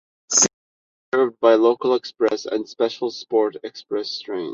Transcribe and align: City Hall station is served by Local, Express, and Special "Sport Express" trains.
City 0.31 0.47
Hall 0.49 0.49
station 0.49 0.55
is 0.55 1.13
served 1.29 1.39
by 1.41 1.53
Local, 1.53 1.93
Express, 1.93 2.45
and 2.47 2.67
Special 2.67 3.11
"Sport 3.11 3.57
Express" 3.61 4.19
trains. 4.19 4.49